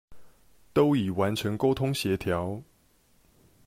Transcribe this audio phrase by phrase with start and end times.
[0.73, 2.63] 都已完成溝通協調